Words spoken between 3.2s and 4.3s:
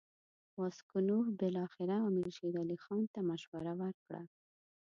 مشوره ورکړه.